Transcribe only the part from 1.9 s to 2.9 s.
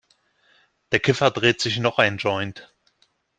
einen Joint.